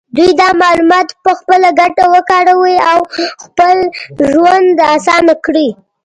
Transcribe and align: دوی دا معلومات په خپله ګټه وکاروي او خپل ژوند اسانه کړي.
دوی 0.15 0.31
دا 0.41 0.47
معلومات 0.63 1.07
په 1.23 1.31
خپله 1.39 1.69
ګټه 1.79 2.03
وکاروي 2.13 2.77
او 2.91 2.99
خپل 3.43 3.77
ژوند 4.29 4.75
اسانه 4.95 5.33
کړي. 5.45 5.67